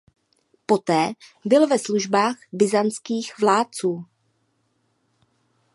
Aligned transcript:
Poté 0.65 1.13
byl 1.45 1.67
ve 1.67 1.79
službách 1.79 2.35
byzantských 2.53 3.39
vládců. 3.39 4.05